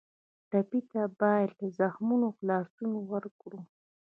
ټپي 0.49 0.81
ته 0.91 1.01
باید 1.19 1.49
له 1.59 1.67
زخمونو 1.79 2.27
خلاصون 2.37 2.91
ورکړو. 3.11 3.59